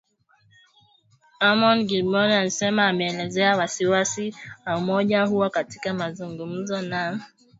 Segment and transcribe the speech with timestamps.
[1.41, 4.35] Eamon Gilmore alisema ameelezea wasi wasi
[4.65, 7.19] wa umoja huo katika mazungumzo na